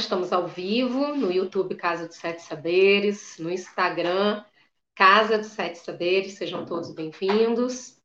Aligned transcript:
estamos 0.00 0.32
ao 0.32 0.48
vivo 0.48 1.14
no 1.14 1.30
YouTube 1.30 1.74
Casa 1.74 2.06
dos 2.06 2.16
Sete 2.16 2.40
Saberes, 2.40 3.36
no 3.38 3.50
Instagram 3.50 4.42
Casa 4.94 5.36
dos 5.36 5.48
Sete 5.48 5.78
Saberes, 5.78 6.38
sejam 6.38 6.64
todos 6.64 6.94
bem-vindos. 6.94 7.98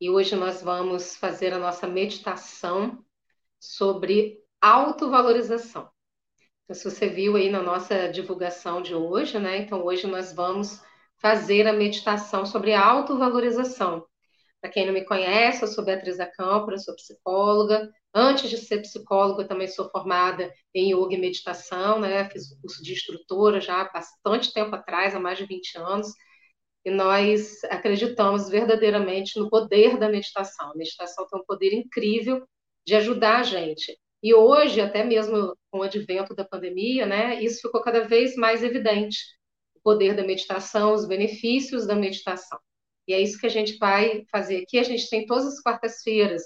E 0.00 0.08
hoje 0.08 0.34
nós 0.34 0.62
vamos 0.62 1.16
fazer 1.16 1.52
a 1.52 1.58
nossa 1.58 1.86
meditação 1.86 3.04
sobre 3.60 4.42
autovalorização. 4.62 5.90
Então, 6.64 6.74
se 6.74 6.90
você 6.90 7.08
viu 7.08 7.36
aí 7.36 7.50
na 7.50 7.62
nossa 7.62 8.08
divulgação 8.08 8.80
de 8.80 8.94
hoje, 8.94 9.38
né? 9.38 9.58
Então, 9.58 9.84
hoje 9.84 10.06
nós 10.06 10.32
vamos 10.32 10.82
fazer 11.18 11.66
a 11.66 11.72
meditação 11.72 12.46
sobre 12.46 12.72
autovalorização. 12.72 14.06
Para 14.58 14.70
quem 14.70 14.86
não 14.86 14.94
me 14.94 15.04
conhece, 15.04 15.62
eu 15.62 15.68
sou 15.68 15.84
Beatriz 15.84 16.18
Acâmpora, 16.18 16.78
sou 16.78 16.94
psicóloga. 16.94 17.92
Antes 18.14 18.50
de 18.50 18.56
ser 18.58 18.80
psicóloga, 18.82 19.42
eu 19.42 19.48
também 19.48 19.68
sou 19.68 19.88
formada 19.88 20.52
em 20.74 20.92
yoga 20.92 21.14
e 21.14 21.18
meditação, 21.18 22.00
né? 22.00 22.28
Fiz 22.28 22.50
o 22.50 22.60
curso 22.60 22.82
de 22.82 22.92
instrutora 22.92 23.60
já 23.60 23.82
há 23.82 23.92
bastante 23.92 24.52
tempo 24.52 24.74
atrás, 24.74 25.14
há 25.14 25.20
mais 25.20 25.38
de 25.38 25.46
20 25.46 25.78
anos. 25.78 26.08
E 26.84 26.90
nós 26.90 27.62
acreditamos 27.64 28.48
verdadeiramente 28.48 29.38
no 29.38 29.48
poder 29.50 29.98
da 29.98 30.08
meditação. 30.08 30.72
A 30.72 30.76
meditação 30.76 31.26
tem 31.28 31.40
um 31.40 31.44
poder 31.44 31.72
incrível 31.72 32.44
de 32.86 32.94
ajudar 32.96 33.40
a 33.40 33.42
gente. 33.44 33.96
E 34.22 34.34
hoje, 34.34 34.80
até 34.80 35.04
mesmo 35.04 35.56
com 35.70 35.78
o 35.78 35.82
advento 35.82 36.34
da 36.34 36.44
pandemia, 36.44 37.06
né, 37.06 37.42
isso 37.42 37.60
ficou 37.62 37.80
cada 37.82 38.00
vez 38.06 38.34
mais 38.36 38.62
evidente. 38.62 39.18
O 39.74 39.80
poder 39.82 40.14
da 40.16 40.24
meditação, 40.24 40.94
os 40.94 41.06
benefícios 41.06 41.86
da 41.86 41.94
meditação. 41.94 42.58
E 43.06 43.12
é 43.14 43.20
isso 43.20 43.38
que 43.38 43.46
a 43.46 43.50
gente 43.50 43.76
vai 43.78 44.24
fazer 44.30 44.62
aqui. 44.62 44.78
A 44.78 44.82
gente 44.82 45.08
tem 45.08 45.26
todas 45.26 45.46
as 45.46 45.60
quartas-feiras 45.60 46.42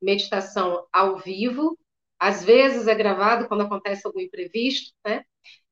meditação 0.00 0.86
ao 0.92 1.18
vivo, 1.18 1.78
às 2.18 2.44
vezes 2.44 2.86
é 2.86 2.94
gravado 2.94 3.48
quando 3.48 3.62
acontece 3.62 4.06
algum 4.06 4.20
imprevisto, 4.20 4.92
né? 5.06 5.24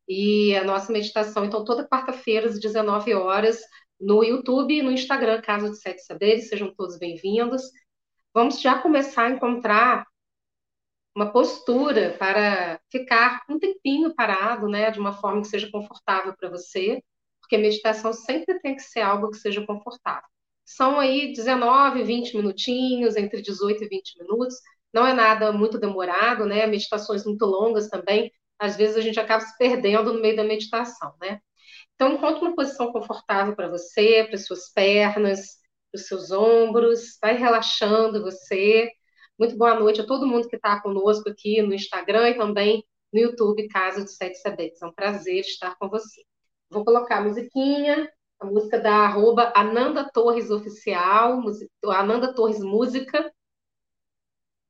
E 0.09 0.55
a 0.57 0.65
nossa 0.65 0.93
meditação, 0.93 1.45
então, 1.45 1.65
toda 1.65 1.89
quarta-feira, 1.89 2.49
às 2.49 2.61
19 2.61 3.15
horas, 3.15 3.61
no 4.01 4.23
YouTube 4.23 4.75
e 4.75 4.83
no 4.83 4.91
Instagram, 4.91 5.41
Casa 5.41 5.71
de 5.71 5.79
Sete 5.79 6.03
Saberes, 6.03 6.49
sejam 6.49 6.75
todos 6.75 6.99
bem-vindos. 6.99 7.63
Vamos 8.35 8.61
já 8.61 8.79
começar 8.81 9.25
a 9.25 9.31
encontrar 9.31 10.07
uma 11.15 11.31
postura 11.33 12.17
para 12.19 12.81
ficar 12.91 13.45
um 13.49 13.59
tempinho 13.59 14.15
parado, 14.15 14.69
né, 14.69 14.91
de 14.91 14.99
uma 14.99 15.13
forma 15.13 15.41
que 15.43 15.49
seja 15.49 15.71
confortável 15.71 16.35
para 16.37 16.51
você, 16.51 17.03
porque 17.41 17.57
meditação 17.57 18.13
sempre 18.13 18.59
tem 18.61 18.75
que 18.75 18.83
ser 18.83 19.01
algo 19.01 19.31
que 19.31 19.37
seja 19.37 19.65
confortável. 19.65 20.29
São 20.65 20.99
aí 20.99 21.33
19, 21.33 22.03
20 22.05 22.37
minutinhos, 22.37 23.17
entre 23.17 23.43
18 23.43 23.85
e 23.85 23.89
20 23.89 24.19
minutos. 24.21 24.55
Não 24.93 25.07
é 25.07 25.13
nada 25.13 25.53
muito 25.53 25.79
demorado, 25.79 26.47
né? 26.47 26.67
Meditações 26.67 27.25
muito 27.25 27.45
longas 27.45 27.89
também. 27.89 28.33
Às 28.59 28.77
vezes 28.77 28.97
a 28.97 29.01
gente 29.01 29.21
acaba 29.21 29.41
se 29.41 29.57
perdendo 29.59 30.13
no 30.13 30.21
meio 30.21 30.37
da 30.37 30.45
meditação, 30.45 31.15
né? 31.21 31.41
Então, 31.95 32.13
encontre 32.15 32.41
uma 32.41 32.57
posição 32.57 32.93
confortável 32.93 33.55
para 33.55 33.69
você, 33.69 34.25
para 34.29 34.39
suas 34.39 34.73
pernas, 34.73 35.59
para 35.93 35.99
os 35.99 36.07
seus 36.07 36.31
ombros. 36.31 37.19
Vai 37.21 37.37
relaxando 37.37 38.23
você. 38.23 38.91
Muito 39.39 39.57
boa 39.57 39.75
noite 39.79 40.01
a 40.01 40.07
todo 40.07 40.27
mundo 40.27 40.49
que 40.49 40.57
está 40.57 40.81
conosco 40.81 41.29
aqui 41.29 41.61
no 41.63 41.75
Instagram 41.75 42.31
e 42.31 42.39
também 42.39 42.85
no 43.13 43.21
YouTube, 43.21 43.69
Casa 43.69 44.05
de 44.05 44.11
Sete 44.13 44.39
Saberes. 44.39 44.81
É 44.83 44.87
um 44.87 44.93
prazer 44.93 45.41
estar 45.41 45.77
com 45.77 45.89
você. 45.89 46.23
Vou 46.71 46.85
colocar 46.85 47.19
a 47.19 47.23
musiquinha 47.23 48.09
a 48.41 48.47
música 48.47 48.79
da 48.79 48.93
arroba 49.07 49.53
Ananda 49.55 50.11
Torres 50.13 50.51
Oficial, 50.51 51.41
Ananda 51.87 52.35
Torres 52.35 52.61
Música. 52.61 53.33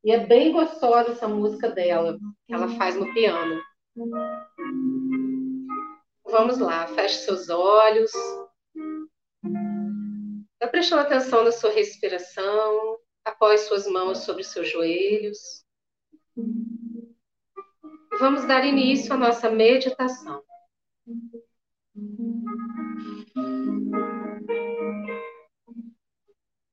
E 0.04 0.12
é 0.12 0.26
bem 0.26 0.52
gostosa 0.52 1.12
essa 1.12 1.26
música 1.26 1.70
dela, 1.70 2.18
que 2.46 2.54
ela 2.54 2.68
faz 2.76 2.94
no 2.94 3.12
piano. 3.14 3.60
Vamos 6.26 6.58
lá, 6.58 6.86
feche 6.88 7.20
seus 7.20 7.48
olhos. 7.48 8.12
Vai 10.60 10.70
prestando 10.70 11.02
atenção 11.02 11.44
na 11.44 11.52
sua 11.52 11.70
respiração. 11.70 12.98
Apoie 13.24 13.56
suas 13.58 13.86
mãos 13.86 14.18
sobre 14.18 14.44
seus 14.44 14.68
joelhos. 14.68 15.64
Vamos 18.18 18.44
dar 18.46 18.66
início 18.66 19.14
à 19.14 19.16
nossa 19.16 19.50
meditação. 19.50 20.42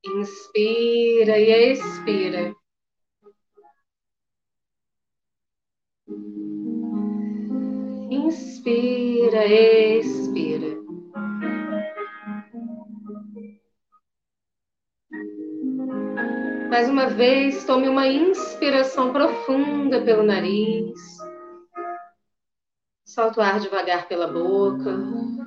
Inspira 0.05 1.39
e 1.39 1.72
expira. 1.72 2.55
Inspira, 8.11 9.47
expira. 9.47 10.77
Mais 16.69 16.88
uma 16.88 17.07
vez, 17.07 17.66
tome 17.66 17.89
uma 17.89 18.05
inspiração 18.05 19.11
profunda 19.11 20.03
pelo 20.03 20.22
nariz. 20.22 21.17
Solta 23.03 23.39
o 23.39 23.43
ar 23.43 23.59
devagar 23.59 24.07
pela 24.07 24.28
boca. 24.28 25.41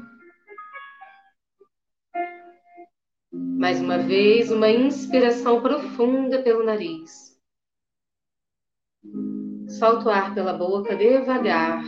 Uma 3.84 3.98
vez, 3.98 4.50
uma 4.50 4.70
inspiração 4.70 5.60
profunda 5.60 6.42
pelo 6.42 6.64
nariz. 6.64 7.38
Solta 9.78 10.06
o 10.06 10.10
ar 10.10 10.34
pela 10.34 10.54
boca 10.54 10.96
devagar. 10.96 11.84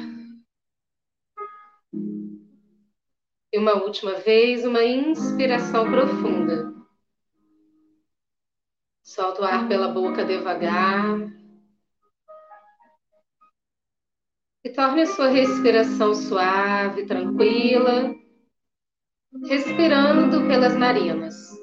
E 3.50 3.58
uma 3.58 3.82
última 3.82 4.12
vez, 4.16 4.66
uma 4.66 4.84
inspiração 4.84 5.90
profunda. 5.90 6.74
Solta 9.02 9.40
o 9.40 9.44
ar 9.46 9.66
pela 9.66 9.88
boca 9.88 10.22
devagar. 10.22 11.32
E 14.62 14.68
torne 14.68 15.02
a 15.02 15.06
sua 15.06 15.28
respiração 15.28 16.12
suave, 16.14 17.06
tranquila, 17.06 18.14
respirando 19.48 20.46
pelas 20.46 20.76
narinas. 20.76 21.55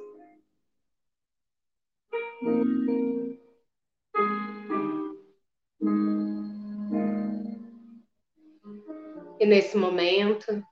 E 9.40 9.46
nesse 9.46 9.76
momento, 9.76 10.64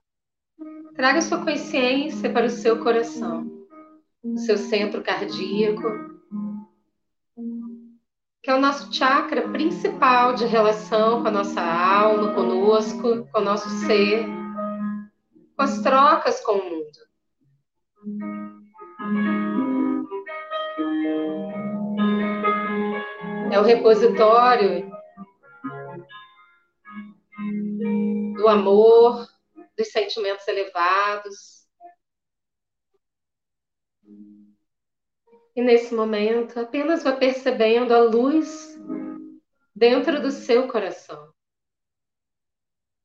traga 0.94 1.20
sua 1.20 1.44
consciência 1.44 2.32
para 2.32 2.46
o 2.46 2.50
seu 2.50 2.82
coração, 2.82 3.46
o 4.24 4.38
seu 4.38 4.56
centro 4.56 5.02
cardíaco, 5.02 5.82
que 8.42 8.50
é 8.50 8.54
o 8.54 8.60
nosso 8.60 8.90
chakra 8.90 9.48
principal 9.50 10.34
de 10.34 10.46
relação 10.46 11.20
com 11.20 11.28
a 11.28 11.30
nossa 11.30 11.60
alma, 11.60 12.32
conosco, 12.34 13.28
com 13.30 13.40
o 13.40 13.44
nosso 13.44 13.68
ser, 13.86 14.24
com 15.54 15.62
as 15.62 15.82
trocas 15.82 16.40
com 16.40 16.52
o 16.52 16.70
mundo. 16.70 18.41
É 23.52 23.60
o 23.60 23.62
repositório 23.62 24.90
do 28.34 28.48
amor, 28.48 29.28
dos 29.76 29.88
sentimentos 29.92 30.48
elevados. 30.48 31.66
E 35.54 35.60
nesse 35.60 35.94
momento, 35.94 36.58
apenas 36.58 37.02
vá 37.02 37.12
percebendo 37.14 37.92
a 37.92 38.00
luz 38.00 38.74
dentro 39.76 40.22
do 40.22 40.30
seu 40.30 40.66
coração. 40.66 41.30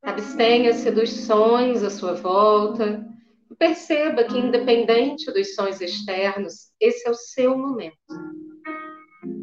Abstenha-se 0.02 0.90
dos 0.92 1.10
sons 1.10 1.84
à 1.84 1.90
sua 1.90 2.14
volta. 2.14 3.06
E 3.52 3.56
perceba 3.56 4.24
que, 4.24 4.38
independente 4.38 5.30
dos 5.30 5.56
sons 5.56 5.82
externos, 5.82 6.72
esse 6.80 7.06
é 7.06 7.12
o 7.12 7.16
seu 7.16 7.58
momento. 7.58 7.98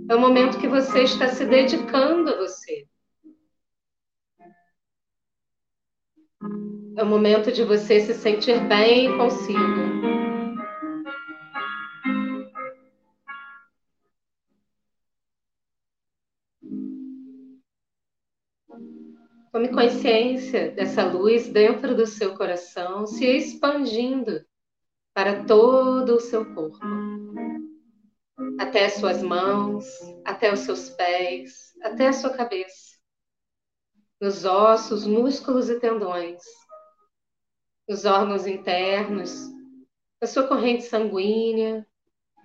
É 0.09 0.15
o 0.15 0.21
momento 0.21 0.59
que 0.59 0.69
você 0.69 1.05
está 1.05 1.29
se 1.29 1.47
dedicando 1.47 2.31
a 2.31 2.37
você. 2.37 2.87
É 6.97 7.03
o 7.03 7.06
momento 7.06 7.51
de 7.51 7.65
você 7.65 8.01
se 8.01 8.15
sentir 8.15 8.61
bem 8.69 9.17
consigo. 9.17 10.15
Tome 19.50 19.69
consciência 19.69 20.71
dessa 20.73 21.05
luz 21.05 21.49
dentro 21.49 21.97
do 21.97 22.07
seu 22.07 22.37
coração 22.37 23.07
se 23.07 23.25
expandindo 23.25 24.45
para 25.15 25.45
todo 25.45 26.17
o 26.17 26.21
seu 26.21 26.45
corpo, 26.55 26.79
até 28.59 28.87
as 28.87 28.95
suas 28.95 29.23
mãos, 29.23 29.85
até 30.25 30.53
os 30.53 30.61
seus 30.61 30.91
pés, 30.91 31.75
até 31.83 32.09
a 32.09 32.12
sua 32.12 32.31
cabeça. 32.31 32.95
nos 34.21 34.45
ossos, 34.45 35.06
músculos 35.06 35.69
e 35.69 35.79
tendões, 35.79 36.43
nos 37.87 38.06
órgãos 38.06 38.47
internos, 38.47 39.51
na 40.21 40.27
sua 40.27 40.49
corrente 40.49 40.85
sanguínea, 40.85 41.87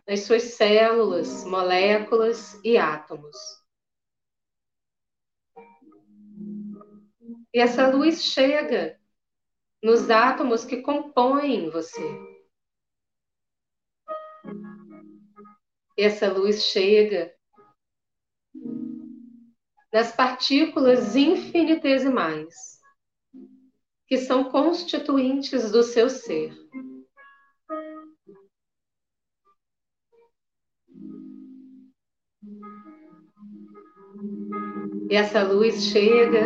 nas 0.06 0.22
suas 0.22 0.44
células, 0.44 1.46
moléculas 1.46 2.60
e 2.66 2.78
átomos. 2.78 3.38
E 7.54 7.60
essa 7.60 7.88
luz 7.88 8.24
chega 8.26 9.00
nos 9.82 10.10
átomos 10.10 10.66
que 10.66 10.82
compõem 10.82 11.70
você. 11.70 12.40
Essa 16.02 16.32
luz 16.32 16.64
chega 16.64 17.36
nas 19.92 20.14
partículas 20.14 21.14
infinitesimais 21.18 22.80
que 24.08 24.18
são 24.18 24.46
constituintes 24.46 25.72
do 25.72 25.84
seu 25.84 26.10
ser. 26.10 26.54
E 35.10 35.16
essa 35.16 35.44
luz 35.44 35.84
chega 35.86 36.46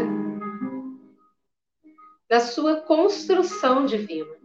da 2.27 2.39
sua 2.39 2.81
construção 2.81 3.85
divina. 3.85 4.42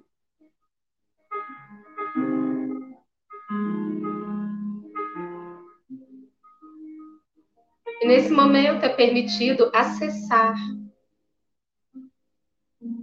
Nesse 8.09 8.31
momento 8.31 8.83
é 8.85 8.89
permitido 8.89 9.71
acessar 9.75 10.57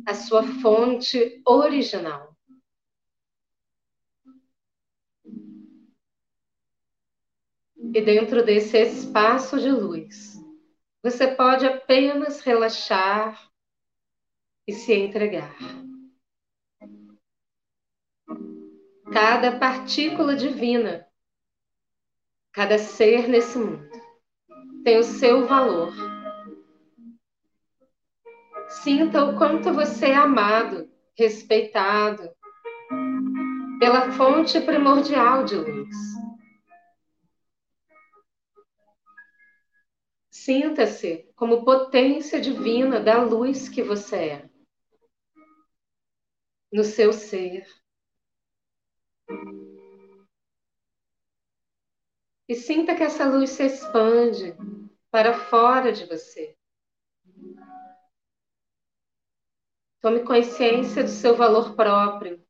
a 0.03 0.15
sua 0.15 0.41
fonte 0.61 1.43
original. 1.45 2.35
E 7.77 8.01
dentro 8.01 8.43
desse 8.43 8.81
espaço 8.81 9.59
de 9.59 9.69
luz, 9.69 10.41
você 11.03 11.27
pode 11.27 11.67
apenas 11.67 12.41
relaxar 12.41 13.39
e 14.67 14.73
se 14.73 14.91
entregar. 14.91 15.55
Cada 19.13 19.59
partícula 19.59 20.35
divina, 20.35 21.07
cada 22.51 22.79
ser 22.79 23.29
nesse 23.29 23.57
mundo, 23.59 24.04
tem 24.85 24.99
o 24.99 25.03
seu 25.03 25.47
valor. 25.47 25.91
Sinta 28.69 29.25
o 29.25 29.35
quanto 29.35 29.73
você 29.73 30.05
é 30.11 30.15
amado, 30.15 30.87
respeitado 31.17 32.29
pela 33.79 34.11
fonte 34.11 34.61
primordial 34.61 35.43
de 35.43 35.55
luz. 35.55 35.95
Sinta-se 40.29 41.27
como 41.35 41.65
potência 41.65 42.39
divina 42.39 42.99
da 42.99 43.23
luz 43.23 43.67
que 43.67 43.81
você 43.81 44.15
é 44.15 44.49
no 46.71 46.83
seu 46.83 47.11
ser. 47.11 47.65
E 52.47 52.53
sinta 52.55 52.95
que 52.95 53.03
essa 53.03 53.27
luz 53.27 53.51
se 53.51 53.65
expande 53.65 54.55
para 55.09 55.33
fora 55.33 55.91
de 55.91 56.05
você. 56.05 56.55
Tome 59.99 60.23
consciência 60.23 61.03
do 61.03 61.09
seu 61.09 61.35
valor 61.35 61.75
próprio. 61.75 62.45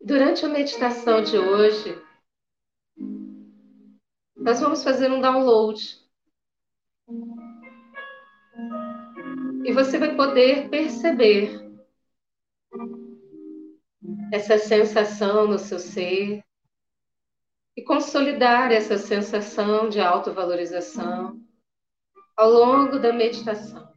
Durante 0.00 0.44
a 0.44 0.48
meditação 0.48 1.22
de 1.22 1.38
hoje, 1.38 1.96
nós 4.34 4.58
vamos 4.58 4.82
fazer 4.82 5.12
um 5.12 5.20
download 5.20 5.80
e 9.64 9.72
você 9.72 9.98
vai 9.98 10.16
poder 10.16 10.68
perceber 10.68 11.69
essa 14.32 14.58
sensação 14.58 15.46
no 15.46 15.58
seu 15.58 15.78
ser 15.78 16.42
e 17.76 17.82
consolidar 17.82 18.72
essa 18.72 18.98
sensação 18.98 19.88
de 19.88 20.00
autovalorização 20.00 21.40
ao 22.36 22.50
longo 22.50 22.98
da 22.98 23.12
meditação. 23.12 23.90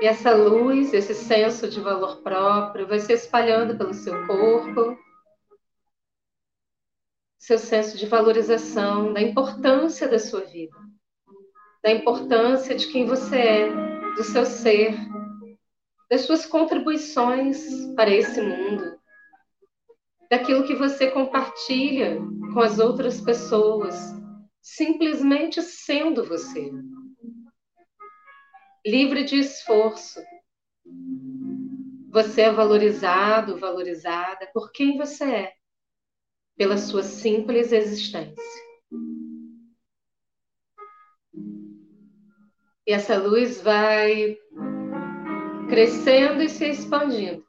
E 0.00 0.06
essa 0.06 0.34
luz, 0.34 0.94
esse 0.94 1.14
senso 1.14 1.68
de 1.68 1.80
valor 1.80 2.22
próprio 2.22 2.86
vai 2.86 3.00
se 3.00 3.12
espalhando 3.12 3.76
pelo 3.76 3.92
seu 3.92 4.26
corpo 4.26 4.96
seu 7.48 7.58
senso 7.58 7.96
de 7.96 8.04
valorização, 8.04 9.10
da 9.14 9.22
importância 9.22 10.06
da 10.06 10.18
sua 10.18 10.40
vida, 10.40 10.76
da 11.82 11.90
importância 11.90 12.74
de 12.74 12.88
quem 12.88 13.06
você 13.06 13.38
é, 13.38 13.97
do 14.18 14.24
seu 14.24 14.44
ser, 14.44 14.96
das 16.10 16.22
suas 16.22 16.44
contribuições 16.44 17.64
para 17.94 18.10
esse 18.10 18.42
mundo, 18.42 18.98
daquilo 20.28 20.66
que 20.66 20.74
você 20.74 21.08
compartilha 21.08 22.18
com 22.52 22.58
as 22.58 22.80
outras 22.80 23.20
pessoas, 23.20 23.94
simplesmente 24.60 25.62
sendo 25.62 26.24
você. 26.24 26.68
Livre 28.84 29.22
de 29.22 29.38
esforço. 29.38 30.20
Você 32.10 32.40
é 32.40 32.52
valorizado, 32.52 33.56
valorizada 33.56 34.50
por 34.52 34.72
quem 34.72 34.98
você 34.98 35.24
é 35.24 35.52
pela 36.56 36.76
sua 36.76 37.04
simples 37.04 37.70
existência. 37.70 38.67
E 42.88 42.90
essa 42.90 43.18
luz 43.18 43.60
vai 43.60 44.38
crescendo 45.68 46.42
e 46.42 46.48
se 46.48 46.70
expandindo 46.70 47.44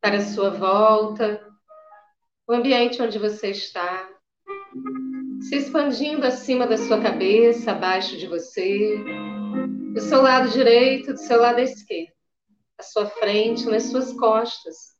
para 0.00 0.16
a 0.16 0.24
sua 0.24 0.48
volta, 0.48 1.46
o 2.48 2.52
ambiente 2.54 3.02
onde 3.02 3.18
você 3.18 3.50
está, 3.50 4.08
se 5.42 5.56
expandindo 5.56 6.24
acima 6.24 6.66
da 6.66 6.78
sua 6.78 6.98
cabeça, 6.98 7.72
abaixo 7.72 8.16
de 8.16 8.26
você, 8.26 8.96
do 9.92 10.00
seu 10.00 10.22
lado 10.22 10.48
direito, 10.48 11.12
do 11.12 11.18
seu 11.18 11.42
lado 11.42 11.60
esquerdo, 11.60 12.14
à 12.78 12.82
sua 12.82 13.04
frente, 13.04 13.66
nas 13.66 13.82
suas 13.82 14.14
costas 14.14 14.96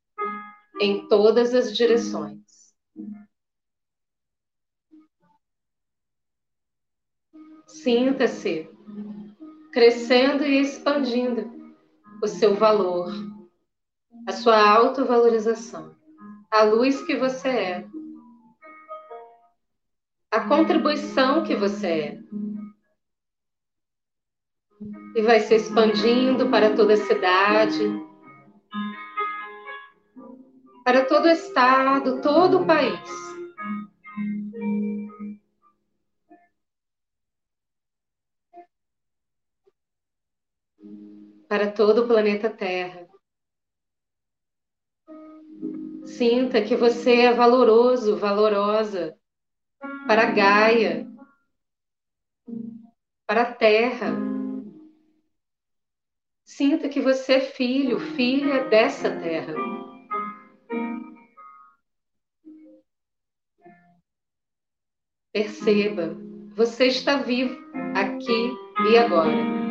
em 0.79 1.09
todas 1.09 1.55
as 1.55 1.75
direções. 1.75 2.39
Sinta-se 7.69 8.69
crescendo 9.73 10.43
e 10.43 10.61
expandindo 10.61 11.53
o 12.23 12.27
seu 12.27 12.55
valor, 12.55 13.13
a 14.27 14.33
sua 14.33 14.59
autovalorização, 14.59 15.95
a 16.51 16.63
luz 16.63 17.01
que 17.03 17.15
você 17.15 17.49
é, 17.49 17.89
a 20.31 20.41
contribuição 20.41 21.45
que 21.45 21.55
você 21.55 21.87
é. 21.87 22.19
E 25.15 25.23
vai 25.23 25.41
se 25.41 25.55
expandindo 25.55 26.49
para 26.49 26.75
toda 26.75 26.95
a 26.95 26.97
cidade, 26.97 27.85
para 30.85 31.05
todo 31.05 31.27
o 31.27 31.31
estado, 31.31 32.21
todo 32.23 32.63
o 32.63 32.67
país. 32.67 33.28
Para 41.49 41.73
todo 41.73 42.05
o 42.05 42.07
planeta 42.07 42.51
Terra. 42.51 43.09
Sinta 46.05 46.63
que 46.63 46.75
você 46.75 47.21
é 47.23 47.33
valoroso, 47.33 48.17
valorosa 48.17 49.17
para 50.07 50.23
a 50.23 50.31
Gaia, 50.31 51.07
para 53.27 53.43
a 53.43 53.55
Terra. 53.55 54.17
Sinta 56.45 56.89
que 56.89 57.01
você 57.01 57.35
é 57.35 57.41
filho, 57.41 58.01
filha 58.01 58.65
dessa 58.65 59.11
terra. 59.21 59.55
Perceba, 65.31 66.17
você 66.57 66.87
está 66.87 67.19
vivo 67.19 67.55
aqui 67.95 68.51
e 68.91 68.99
agora. 68.99 69.68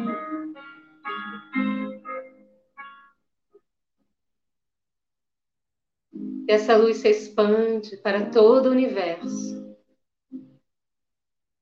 Essa 6.48 6.78
luz 6.78 6.98
se 6.98 7.10
expande 7.10 7.98
para 7.98 8.30
todo 8.32 8.68
o 8.68 8.72
universo. 8.72 9.76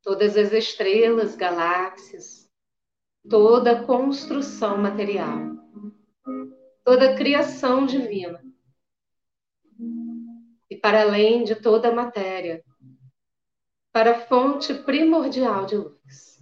Todas 0.03 0.37
as 0.37 0.51
estrelas, 0.53 1.35
galáxias, 1.35 2.47
toda 3.27 3.71
a 3.71 3.83
construção 3.83 4.77
material, 4.77 5.39
toda 6.83 7.11
a 7.11 7.15
criação 7.15 7.87
divina. 7.87 8.39
E 10.69 10.75
para 10.75 11.01
além 11.01 11.43
de 11.43 11.55
toda 11.55 11.89
a 11.89 11.95
matéria, 11.95 12.63
para 13.91 14.11
a 14.11 14.19
fonte 14.27 14.71
primordial 14.71 15.65
de 15.65 15.77
luz, 15.77 16.39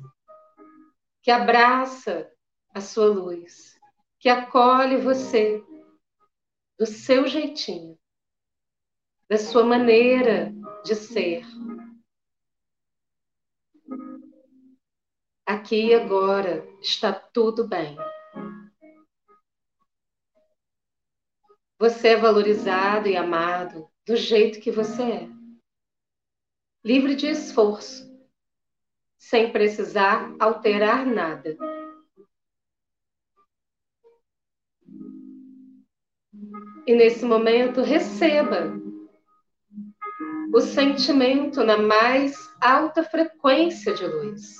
que 1.22 1.32
abraça 1.32 2.30
a 2.74 2.82
sua 2.82 3.08
luz, 3.08 3.80
que 4.20 4.28
acolhe 4.28 4.98
você 4.98 5.64
do 6.78 6.86
seu 6.86 7.26
jeitinho, 7.26 7.98
da 9.34 9.40
sua 9.40 9.63
maneira 9.63 10.54
de 10.86 10.94
ser. 10.94 11.44
Aqui 15.44 15.88
e 15.88 15.96
agora 15.96 16.63
está 16.80 17.12
tudo 17.12 17.68
bem. 17.68 17.98
Você 21.80 22.10
é 22.10 22.16
valorizado 22.16 23.08
e 23.08 23.18
amado 23.18 23.90
do 24.06 24.16
jeito 24.16 24.62
que 24.62 24.70
você 24.70 25.02
é 25.02 25.30
livre 26.86 27.16
de 27.16 27.25
esforço, 27.25 28.08
sem 29.18 29.52
precisar 29.52 30.32
alterar 30.40 31.08
nada. 31.08 31.58
E 36.86 36.94
nesse 36.94 37.25
momento, 37.25 37.82
receba 37.82 38.83
o 40.53 40.62
sentimento 40.62 41.63
na 41.63 41.77
mais 41.77 42.36
alta 42.62 43.03
frequência 43.03 43.91
de 43.95 44.05
luz 44.05 44.55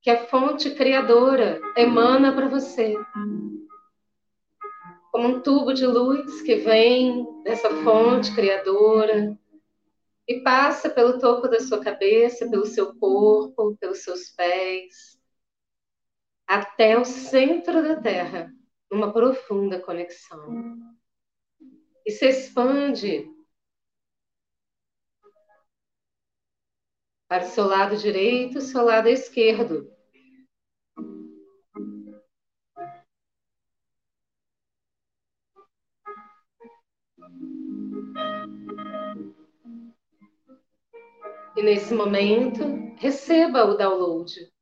que 0.00 0.08
a 0.08 0.26
fonte 0.28 0.70
criadora 0.74 1.60
emana 1.76 2.32
para 2.32 2.48
você. 2.48 2.94
Como 5.12 5.28
um 5.28 5.42
tubo 5.42 5.74
de 5.74 5.86
luz 5.86 6.40
que 6.40 6.56
vem 6.56 7.26
dessa 7.42 7.68
fonte 7.82 8.34
criadora, 8.34 9.36
e 10.26 10.40
passa 10.40 10.88
pelo 10.90 11.18
topo 11.18 11.46
da 11.48 11.60
sua 11.60 11.80
cabeça, 11.80 12.48
pelo 12.48 12.66
seu 12.66 12.96
corpo, 12.96 13.76
pelos 13.78 14.02
seus 14.02 14.30
pés, 14.30 15.18
até 16.46 16.98
o 16.98 17.04
centro 17.04 17.82
da 17.82 18.00
Terra, 18.00 18.50
numa 18.90 19.12
profunda 19.12 19.78
conexão. 19.78 20.76
E 22.04 22.10
se 22.10 22.26
expande 22.26 23.28
para 27.28 27.44
o 27.44 27.48
seu 27.48 27.66
lado 27.66 27.96
direito, 27.96 28.60
seu 28.60 28.84
lado 28.84 29.08
esquerdo. 29.08 29.90
E 41.56 41.62
nesse 41.62 41.94
momento, 41.94 42.62
receba 42.98 43.64
o 43.64 43.74
download. 43.74 44.52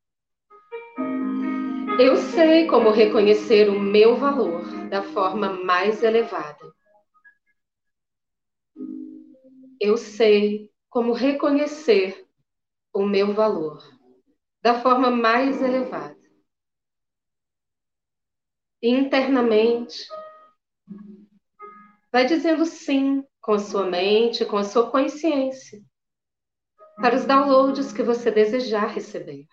Eu 1.99 2.15
sei 2.17 2.67
como 2.67 2.89
reconhecer 2.89 3.69
o 3.69 3.79
meu 3.79 4.15
valor 4.15 4.63
da 4.89 5.03
forma 5.03 5.49
mais 5.49 6.03
elevada. 6.03 6.73
Eu 9.79 9.97
sei 9.97 10.71
como 10.89 11.11
reconhecer 11.13 12.24
o 12.95 13.05
meu 13.05 13.33
valor 13.33 13.83
da 14.61 14.81
forma 14.81 15.11
mais 15.11 15.61
elevada. 15.61 16.17
Internamente, 18.81 20.07
vai 22.09 22.25
dizendo 22.25 22.65
sim 22.65 23.21
com 23.41 23.51
a 23.51 23.59
sua 23.59 23.85
mente, 23.85 24.45
com 24.45 24.55
a 24.55 24.63
sua 24.63 24.89
consciência 24.89 25.83
para 26.95 27.17
os 27.17 27.25
downloads 27.25 27.91
que 27.91 28.01
você 28.01 28.31
desejar 28.31 28.87
receber. 28.87 29.45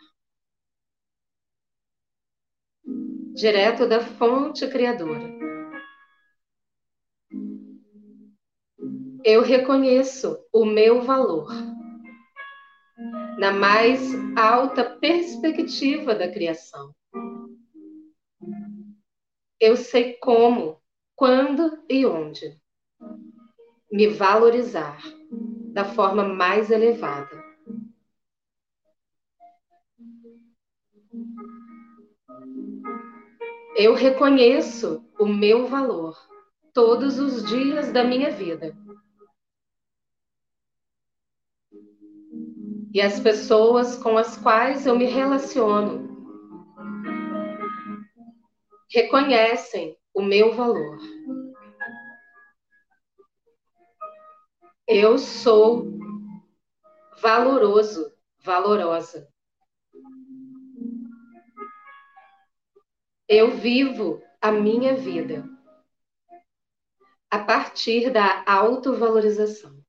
Direto 3.34 3.88
da 3.88 4.00
fonte 4.00 4.68
criadora. 4.68 5.28
Eu 9.24 9.42
reconheço 9.42 10.38
o 10.52 10.64
meu 10.64 11.02
valor 11.02 11.50
na 13.38 13.52
mais 13.52 14.00
alta 14.36 14.84
perspectiva 14.84 16.14
da 16.14 16.28
criação. 16.28 16.94
Eu 19.60 19.76
sei 19.76 20.14
como, 20.14 20.80
quando 21.14 21.82
e 21.88 22.04
onde 22.04 22.60
me 23.90 24.08
valorizar 24.08 24.98
da 25.72 25.84
forma 25.84 26.24
mais 26.24 26.70
elevada. 26.70 27.42
Eu 33.76 33.94
reconheço 33.94 35.04
o 35.18 35.26
meu 35.26 35.66
valor 35.66 36.16
todos 36.72 37.18
os 37.18 37.44
dias 37.44 37.92
da 37.92 38.04
minha 38.04 38.30
vida. 38.30 38.76
E 42.94 43.00
as 43.00 43.18
pessoas 43.18 43.96
com 43.96 44.18
as 44.18 44.36
quais 44.36 44.86
eu 44.86 44.94
me 44.96 45.06
relaciono 45.06 46.12
reconhecem 48.90 49.96
o 50.12 50.20
meu 50.20 50.54
valor. 50.54 50.98
Eu 54.86 55.16
sou 55.16 55.86
valoroso, 57.22 58.12
valorosa. 58.40 59.26
Eu 63.26 63.52
vivo 63.52 64.20
a 64.38 64.52
minha 64.52 64.94
vida 64.94 65.48
a 67.30 67.38
partir 67.38 68.10
da 68.10 68.44
autovalorização. 68.46 69.81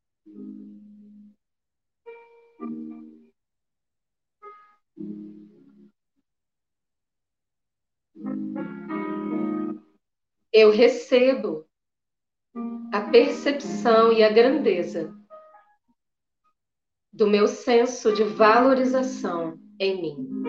Eu 10.53 10.69
recebo 10.69 11.67
a 12.93 13.01
percepção 13.09 14.13
e 14.13 14.23
a 14.23 14.31
grandeza 14.31 15.11
do 17.11 17.25
meu 17.25 17.47
senso 17.47 18.13
de 18.13 18.23
valorização 18.23 19.59
em 19.79 19.99
mim. 19.99 20.43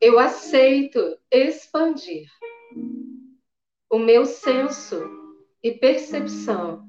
Eu 0.00 0.18
aceito 0.18 0.98
expandir 1.30 2.28
o 3.88 3.98
meu 3.98 4.26
senso 4.26 5.00
e 5.62 5.70
percepção 5.70 6.88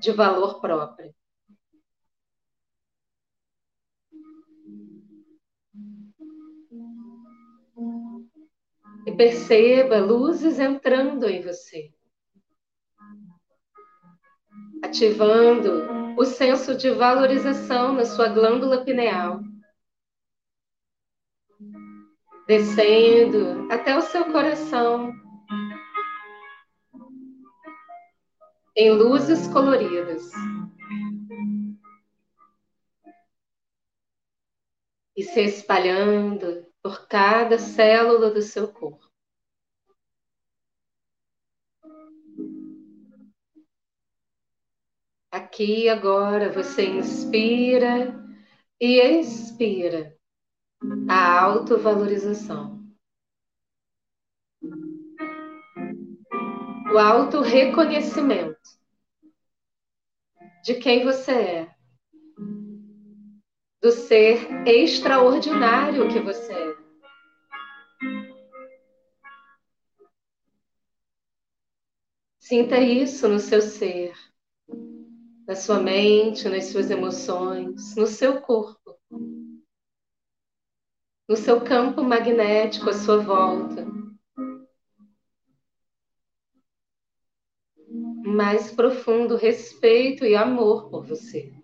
de 0.00 0.10
valor 0.10 0.62
próprio. 0.62 1.13
E 9.06 9.12
perceba 9.12 9.98
luzes 9.98 10.58
entrando 10.58 11.28
em 11.28 11.42
você, 11.42 11.92
ativando 14.82 16.16
o 16.16 16.24
senso 16.24 16.74
de 16.74 16.90
valorização 16.90 17.92
na 17.92 18.04
sua 18.04 18.28
glândula 18.28 18.84
pineal, 18.84 19.40
descendo 22.46 23.70
até 23.70 23.96
o 23.96 24.00
seu 24.00 24.24
coração, 24.32 25.12
em 28.76 28.90
luzes 28.90 29.46
coloridas. 29.48 30.30
E 35.16 35.22
se 35.22 35.42
espalhando 35.42 36.66
por 36.84 37.08
cada 37.08 37.58
célula 37.58 38.30
do 38.30 38.42
seu 38.42 38.70
corpo. 38.70 39.10
Aqui 45.32 45.88
agora 45.88 46.52
você 46.52 46.86
inspira 46.86 48.14
e 48.78 49.00
expira 49.00 50.14
a 51.08 51.40
autovalorização. 51.40 52.74
o 56.94 56.98
auto-reconhecimento 56.98 58.78
de 60.62 60.74
quem 60.74 61.04
você 61.04 61.32
é, 61.32 61.73
do 63.84 63.92
ser 63.92 64.48
extraordinário 64.66 66.08
que 66.08 66.18
você 66.18 66.54
é. 66.54 66.76
Sinta 72.38 72.78
isso 72.78 73.28
no 73.28 73.38
seu 73.38 73.60
ser, 73.60 74.14
na 75.46 75.54
sua 75.54 75.80
mente, 75.80 76.48
nas 76.48 76.64
suas 76.64 76.90
emoções, 76.90 77.94
no 77.94 78.06
seu 78.06 78.40
corpo, 78.40 78.98
no 81.28 81.36
seu 81.36 81.60
campo 81.60 82.02
magnético 82.02 82.88
à 82.88 82.94
sua 82.94 83.18
volta. 83.18 83.86
Mais 88.24 88.72
profundo 88.72 89.36
respeito 89.36 90.24
e 90.24 90.34
amor 90.34 90.88
por 90.88 91.04
você. 91.04 91.63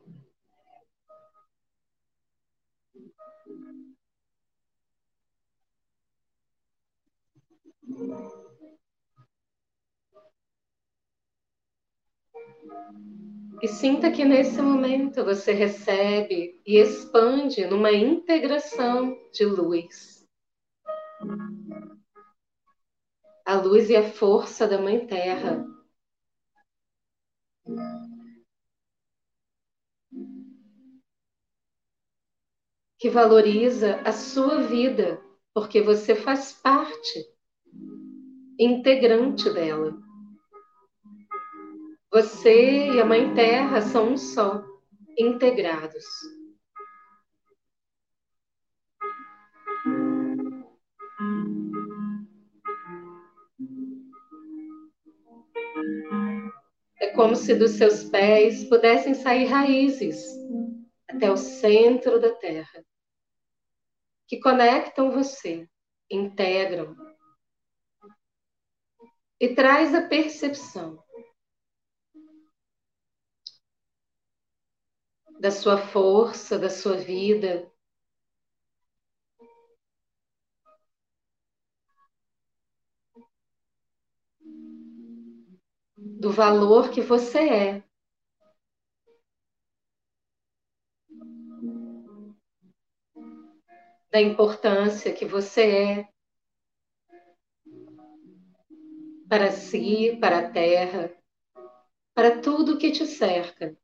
E 13.63 13.69
sinta 13.69 14.11
que 14.11 14.25
nesse 14.25 14.63
momento 14.63 15.23
você 15.25 15.53
recebe 15.53 16.61
e 16.67 16.79
expande 16.79 17.67
numa 17.67 17.93
integração 17.93 19.15
de 19.33 19.45
luz. 19.45 20.27
A 23.45 23.57
luz 23.57 23.91
e 23.91 23.97
a 23.97 24.11
força 24.11 24.67
da 24.67 24.81
Mãe 24.81 25.07
Terra. 25.07 25.67
Que 32.99 33.11
valoriza 33.11 34.01
a 34.03 34.13
sua 34.13 34.63
vida, 34.63 35.23
porque 35.53 35.83
você 35.83 36.15
faz 36.15 36.53
parte 36.53 37.40
integrante 38.61 39.49
dela. 39.55 39.97
Você 42.13 42.91
e 42.91 43.01
a 43.01 43.07
Mãe 43.07 43.33
Terra 43.33 43.81
são 43.81 44.13
um 44.13 44.17
só, 44.19 44.63
integrados. 45.17 46.05
É 57.01 57.13
como 57.15 57.35
se 57.35 57.55
dos 57.55 57.71
seus 57.73 58.05
pés 58.05 58.65
pudessem 58.65 59.15
sair 59.15 59.47
raízes 59.47 60.23
até 61.09 61.31
o 61.31 61.37
centro 61.37 62.21
da 62.21 62.35
Terra, 62.35 62.85
que 64.29 64.39
conectam 64.39 65.11
você, 65.11 65.67
integram 66.11 67.10
e 69.41 69.55
traz 69.55 69.95
a 69.95 70.03
percepção 70.07 71.03
da 75.41 75.51
sua 75.51 75.79
força, 75.79 76.59
da 76.59 76.69
sua 76.69 76.99
vida. 76.99 77.73
Do 85.97 86.31
valor 86.31 86.91
que 86.91 87.01
você 87.01 87.39
é. 87.39 87.85
Da 94.11 94.21
importância 94.21 95.15
que 95.15 95.25
você 95.25 95.63
é 95.63 96.20
para 99.31 99.53
si, 99.53 100.19
para 100.21 100.41
a 100.41 100.51
terra, 100.51 101.17
para 102.13 102.41
tudo 102.41 102.77
que 102.77 102.91
te 102.91 103.07
cerca. 103.07 103.79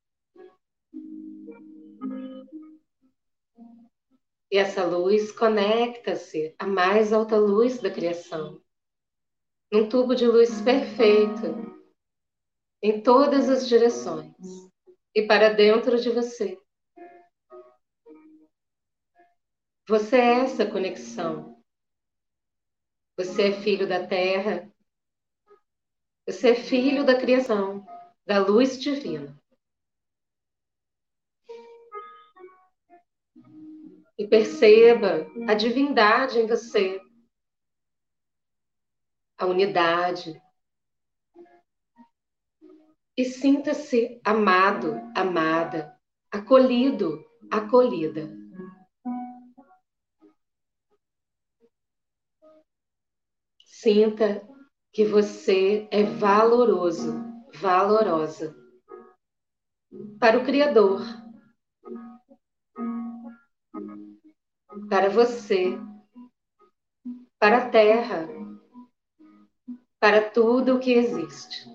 E 4.50 4.58
essa 4.58 4.84
luz 4.84 5.30
conecta-se 5.30 6.52
à 6.58 6.66
mais 6.66 7.12
alta 7.12 7.36
luz 7.36 7.80
da 7.80 7.88
criação, 7.88 8.60
num 9.70 9.88
tubo 9.88 10.16
de 10.16 10.26
luz 10.26 10.60
perfeito, 10.62 11.86
em 12.82 13.00
todas 13.00 13.48
as 13.48 13.68
direções 13.68 14.34
e 15.14 15.22
para 15.22 15.50
dentro 15.50 16.00
de 16.00 16.10
você. 16.10 16.60
Você 19.88 20.16
é 20.16 20.40
essa 20.40 20.66
conexão. 20.66 21.62
Você 23.16 23.50
é 23.50 23.62
filho 23.62 23.88
da 23.88 24.04
terra. 24.04 24.74
Você 26.26 26.50
é 26.50 26.54
filho 26.54 27.04
da 27.04 27.18
criação, 27.18 27.86
da 28.26 28.38
luz 28.38 28.80
divina. 28.80 29.36
e 34.18 34.26
perceba 34.26 35.26
a 35.46 35.54
divindade 35.54 36.38
em 36.38 36.46
você, 36.46 37.00
a 39.36 39.46
unidade. 39.46 40.40
E 43.16 43.24
sinta-se 43.24 44.20
amado, 44.24 44.94
amada, 45.14 45.98
acolhido, 46.30 47.24
acolhida. 47.50 48.30
Sinta 53.64 54.42
que 54.96 55.04
você 55.04 55.86
é 55.90 56.04
valoroso, 56.04 57.22
valorosa 57.52 58.56
para 60.18 60.38
o 60.38 60.42
Criador 60.42 61.02
para 64.88 65.10
você, 65.10 65.78
para 67.38 67.58
a 67.58 67.68
terra, 67.68 68.26
para 70.00 70.30
tudo 70.30 70.76
o 70.76 70.80
que 70.80 70.92
existe. 70.92 71.68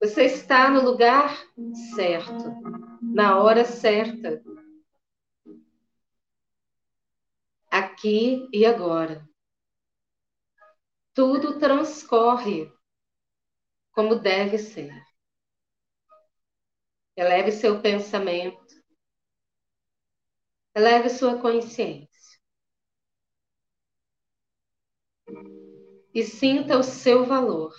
Você 0.00 0.26
está 0.26 0.70
no 0.70 0.84
lugar 0.84 1.36
certo, 1.96 2.54
na 3.02 3.42
hora 3.42 3.64
certa, 3.64 4.40
aqui 7.68 8.48
e 8.52 8.64
agora. 8.64 9.31
Tudo 11.14 11.58
transcorre 11.58 12.72
como 13.92 14.16
deve 14.16 14.58
ser. 14.58 14.92
Eleve 17.16 17.52
seu 17.52 17.80
pensamento 17.82 18.62
Eleve 20.74 21.10
sua 21.10 21.38
consciência. 21.38 22.08
E 26.14 26.24
sinta 26.24 26.78
o 26.78 26.82
seu 26.82 27.26
valor. 27.26 27.74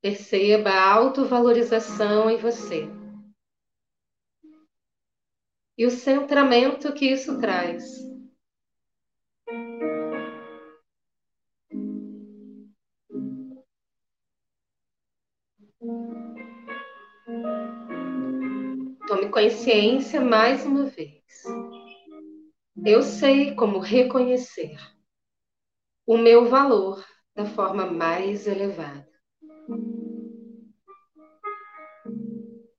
Perceba 0.00 0.70
a 0.70 0.92
autovalorização 0.94 2.30
em 2.30 2.38
você. 2.38 3.01
E 5.82 5.86
o 5.86 5.90
centramento 5.90 6.92
que 6.92 7.06
isso 7.06 7.40
traz. 7.40 7.82
Tome 19.08 19.28
consciência 19.28 20.20
mais 20.20 20.64
uma 20.64 20.84
vez. 20.84 21.24
Eu 22.86 23.02
sei 23.02 23.56
como 23.56 23.80
reconhecer 23.80 24.76
o 26.06 26.16
meu 26.16 26.48
valor 26.48 27.04
da 27.34 27.44
forma 27.44 27.86
mais 27.86 28.46
elevada. 28.46 29.10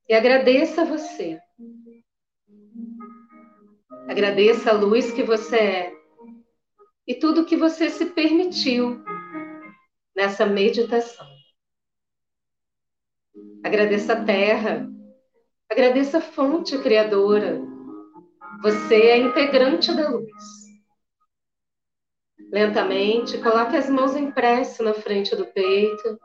E 0.08 0.13
agradeça 0.13 0.84
a 0.84 0.86
você. 0.86 1.43
Agradeça 4.13 4.69
a 4.69 4.73
luz 4.73 5.12
que 5.12 5.23
você 5.23 5.58
é 5.58 5.93
e 7.08 7.15
tudo 7.15 7.47
que 7.47 7.58
você 7.58 7.89
se 7.89 8.06
permitiu 8.06 9.04
nessa 10.15 10.45
meditação. 10.45 11.26
Agradeça 13.65 14.13
a 14.13 14.23
terra, 14.23 14.88
agradeça 15.67 16.19
a 16.19 16.21
fonte 16.21 16.78
criadora, 16.78 17.60
Você 18.62 19.02
é 19.02 19.17
integrante 19.17 19.91
da 19.95 20.08
luz. 20.12 20.32
Lentamente, 22.52 23.39
coloque 23.39 23.76
as 23.76 23.89
mãos 23.89 24.15
em 24.15 24.32
na 24.84 24.93
frente 24.93 25.36
do 25.36 25.47
peito. 25.47 26.19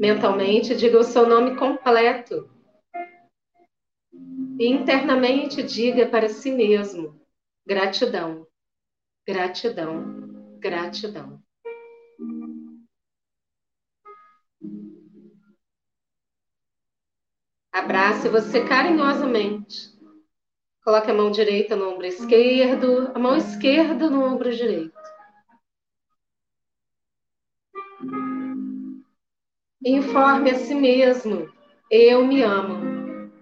Mentalmente, 0.00 0.74
diga 0.74 0.98
o 0.98 1.04
seu 1.04 1.28
nome 1.28 1.56
completo. 1.56 2.48
E 4.58 4.66
internamente, 4.66 5.62
diga 5.62 6.06
para 6.06 6.26
si 6.30 6.50
mesmo: 6.50 7.20
gratidão, 7.66 8.46
gratidão, 9.26 10.56
gratidão. 10.58 11.42
Abrace 17.70 18.26
você 18.30 18.66
carinhosamente. 18.66 19.90
Coloque 20.82 21.10
a 21.10 21.14
mão 21.14 21.30
direita 21.30 21.76
no 21.76 21.90
ombro 21.90 22.06
esquerdo, 22.06 23.12
a 23.14 23.18
mão 23.18 23.36
esquerda 23.36 24.08
no 24.08 24.24
ombro 24.24 24.50
direito. 24.50 24.99
Informe 29.82 30.50
a 30.50 30.58
si 30.58 30.74
mesmo: 30.74 31.50
eu 31.90 32.26
me 32.26 32.42
amo. 32.42 33.32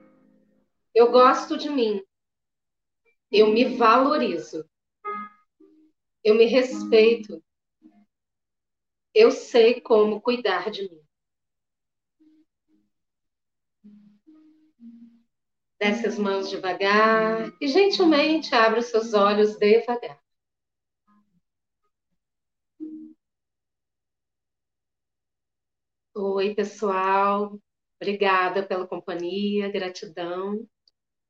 Eu 0.95 1.11
gosto 1.11 1.59
de 1.59 1.69
mim. 1.69 2.01
Eu 3.29 3.53
me 3.53 3.77
valorizo. 3.77 4.65
Eu 6.23 6.37
me 6.37 6.45
respeito. 6.45 7.43
Eu 9.13 9.33
sei 9.33 9.81
como 9.81 10.21
cuidar 10.21 10.71
de 10.71 10.83
mim. 10.89 11.03
Desce 15.81 16.07
as 16.07 16.19
mãos 16.19 16.49
devagar 16.49 17.53
e 17.61 17.67
gentilmente 17.67 18.55
abre 18.55 18.79
os 18.79 18.87
seus 18.87 19.13
olhos 19.13 19.57
devagar. 19.59 20.21
Oi, 26.21 26.53
pessoal. 26.53 27.57
Obrigada 28.03 28.67
pela 28.67 28.89
companhia, 28.89 29.71
gratidão. 29.71 30.67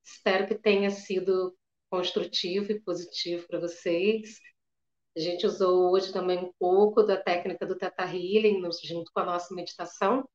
Espero 0.02 0.46
que 0.46 0.54
tenha 0.54 0.90
sido 0.90 1.54
construtivo 1.90 2.72
e 2.72 2.80
positivo 2.80 3.46
para 3.46 3.60
vocês. 3.60 4.38
A 5.14 5.20
gente 5.20 5.46
usou 5.46 5.92
hoje 5.92 6.10
também 6.10 6.38
um 6.38 6.50
pouco 6.58 7.02
da 7.02 7.18
técnica 7.18 7.66
do 7.66 7.76
Teta 7.76 8.04
Healing 8.04 8.62
junto 8.82 9.12
com 9.12 9.20
a 9.20 9.26
nossa 9.26 9.54
meditação. 9.54 10.26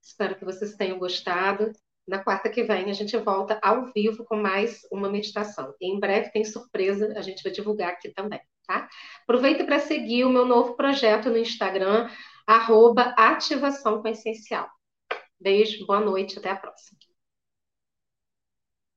Espero 0.00 0.36
que 0.36 0.44
vocês 0.44 0.76
tenham 0.76 1.00
gostado. 1.00 1.72
Na 2.06 2.22
quarta 2.22 2.48
que 2.48 2.62
vem 2.62 2.88
a 2.88 2.92
gente 2.92 3.18
volta 3.18 3.58
ao 3.60 3.92
vivo 3.92 4.24
com 4.24 4.36
mais 4.36 4.82
uma 4.92 5.10
meditação. 5.10 5.74
E 5.80 5.92
em 5.92 5.98
breve 5.98 6.30
tem 6.30 6.44
surpresa, 6.44 7.12
a 7.16 7.22
gente 7.22 7.42
vai 7.42 7.50
divulgar 7.50 7.88
aqui 7.88 8.12
também, 8.12 8.40
tá? 8.68 8.88
Aproveita 9.22 9.64
para 9.64 9.80
seguir 9.80 10.24
o 10.24 10.30
meu 10.30 10.44
novo 10.44 10.76
projeto 10.76 11.28
no 11.28 11.38
Instagram, 11.38 12.08
arroba 12.46 13.14
ativação 13.16 14.00
com 14.02 14.08
essencial. 14.08 14.68
Beijo, 15.40 15.86
boa 15.86 16.00
noite, 16.00 16.38
até 16.38 16.50
a 16.50 16.56
próxima. 16.56 16.98